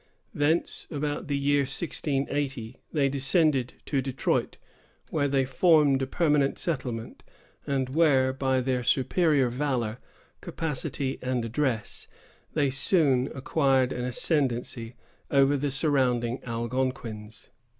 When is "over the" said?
15.29-15.69